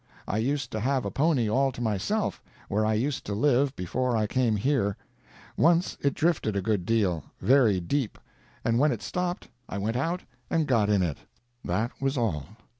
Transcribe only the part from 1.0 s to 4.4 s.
a pony all to myself, where I used to live before I